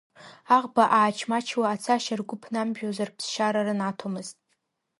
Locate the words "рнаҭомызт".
3.67-4.37